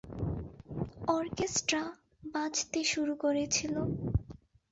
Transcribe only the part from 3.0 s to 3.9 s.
করেছিল।